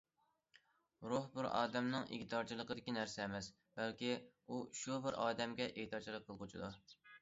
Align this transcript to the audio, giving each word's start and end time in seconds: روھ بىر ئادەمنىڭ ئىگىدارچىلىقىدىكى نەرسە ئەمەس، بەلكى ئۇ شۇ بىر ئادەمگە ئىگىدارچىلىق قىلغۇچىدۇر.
روھ 1.11 1.27
بىر 1.35 1.47
ئادەمنىڭ 1.49 2.07
ئىگىدارچىلىقىدىكى 2.17 2.97
نەرسە 2.97 3.29
ئەمەس، 3.29 3.53
بەلكى 3.79 4.13
ئۇ 4.19 4.65
شۇ 4.83 5.03
بىر 5.09 5.23
ئادەمگە 5.23 5.73
ئىگىدارچىلىق 5.75 6.31
قىلغۇچىدۇر. 6.31 6.87